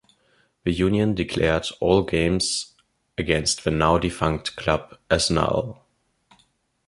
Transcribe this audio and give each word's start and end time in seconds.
The 0.63 0.71
union 0.71 1.13
declared 1.13 1.67
all 1.79 2.01
games 2.01 2.73
against 3.19 3.63
the 3.63 3.69
now 3.69 3.99
defunct 3.99 4.55
club 4.55 4.97
as 5.11 5.29
null. 5.29 5.85